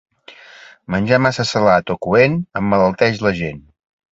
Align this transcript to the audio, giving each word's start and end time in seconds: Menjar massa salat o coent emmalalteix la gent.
Menjar 0.95 1.19
massa 1.25 1.45
salat 1.51 1.95
o 1.97 1.99
coent 2.07 2.41
emmalalteix 2.63 3.25
la 3.29 3.35
gent. 3.43 3.63